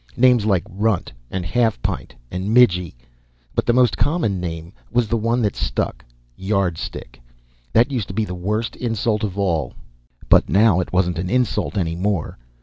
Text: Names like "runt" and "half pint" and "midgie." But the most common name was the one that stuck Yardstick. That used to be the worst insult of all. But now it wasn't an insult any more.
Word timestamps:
Names 0.17 0.47
like 0.47 0.63
"runt" 0.67 1.13
and 1.29 1.45
"half 1.45 1.79
pint" 1.83 2.15
and 2.31 2.49
"midgie." 2.57 2.95
But 3.53 3.67
the 3.67 3.73
most 3.73 3.99
common 3.99 4.39
name 4.39 4.73
was 4.91 5.07
the 5.07 5.15
one 5.15 5.43
that 5.43 5.55
stuck 5.55 6.03
Yardstick. 6.35 7.21
That 7.71 7.91
used 7.91 8.07
to 8.07 8.13
be 8.15 8.25
the 8.25 8.33
worst 8.33 8.75
insult 8.75 9.23
of 9.23 9.37
all. 9.37 9.73
But 10.27 10.49
now 10.49 10.79
it 10.79 10.91
wasn't 10.91 11.19
an 11.19 11.29
insult 11.29 11.77
any 11.77 11.95
more. 11.95 12.39